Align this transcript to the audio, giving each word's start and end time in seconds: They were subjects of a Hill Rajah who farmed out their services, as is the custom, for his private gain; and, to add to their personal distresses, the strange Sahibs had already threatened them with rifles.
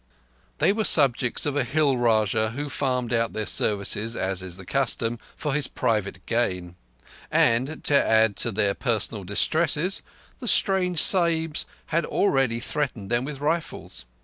They 0.57 0.73
were 0.73 0.83
subjects 0.83 1.45
of 1.45 1.55
a 1.55 1.63
Hill 1.63 1.95
Rajah 1.95 2.53
who 2.55 2.69
farmed 2.69 3.13
out 3.13 3.33
their 3.33 3.45
services, 3.45 4.15
as 4.15 4.41
is 4.41 4.57
the 4.57 4.65
custom, 4.65 5.19
for 5.35 5.53
his 5.53 5.67
private 5.67 6.25
gain; 6.25 6.75
and, 7.29 7.83
to 7.83 8.03
add 8.03 8.35
to 8.37 8.51
their 8.51 8.73
personal 8.73 9.23
distresses, 9.23 10.01
the 10.39 10.47
strange 10.47 10.99
Sahibs 10.99 11.67
had 11.93 12.03
already 12.03 12.59
threatened 12.59 13.11
them 13.11 13.25
with 13.25 13.39
rifles. 13.41 14.05